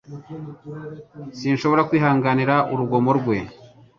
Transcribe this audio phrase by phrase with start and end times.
[1.39, 3.37] Sinshobora kwihanganira urugomo rwe